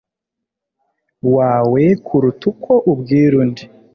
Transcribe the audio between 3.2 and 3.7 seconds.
undi